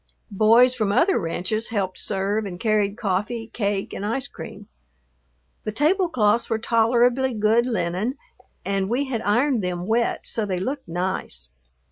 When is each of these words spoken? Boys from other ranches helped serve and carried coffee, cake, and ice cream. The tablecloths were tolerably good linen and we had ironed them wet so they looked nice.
Boys 0.33 0.73
from 0.73 0.91
other 0.91 1.19
ranches 1.19 1.69
helped 1.69 1.99
serve 1.99 2.47
and 2.47 2.59
carried 2.59 2.97
coffee, 2.97 3.51
cake, 3.53 3.93
and 3.93 4.03
ice 4.03 4.27
cream. 4.27 4.67
The 5.63 5.71
tablecloths 5.71 6.49
were 6.49 6.57
tolerably 6.57 7.35
good 7.35 7.67
linen 7.67 8.17
and 8.65 8.89
we 8.89 9.03
had 9.05 9.21
ironed 9.21 9.63
them 9.63 9.85
wet 9.85 10.25
so 10.25 10.43
they 10.43 10.59
looked 10.59 10.87
nice. 10.87 11.49